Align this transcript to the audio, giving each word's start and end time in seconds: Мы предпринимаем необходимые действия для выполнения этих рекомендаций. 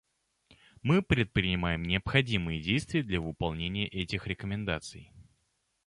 Мы 0.81 1.03
предпринимаем 1.03 1.83
необходимые 1.83 2.59
действия 2.59 3.03
для 3.03 3.21
выполнения 3.21 3.87
этих 3.87 4.25
рекомендаций. 4.25 5.11